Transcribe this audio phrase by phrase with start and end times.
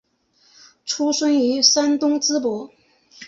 [0.83, 2.71] 出生于山东淄博。